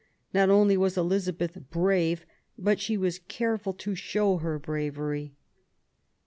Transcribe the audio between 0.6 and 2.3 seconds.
was Elizabeth brave,